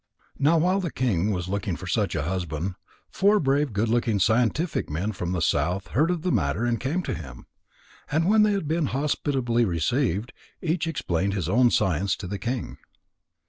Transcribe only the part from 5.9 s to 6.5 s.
of the